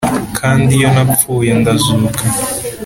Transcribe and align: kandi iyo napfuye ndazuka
kandi 0.37 0.71
iyo 0.79 0.89
napfuye 0.95 1.51
ndazuka 1.59 2.23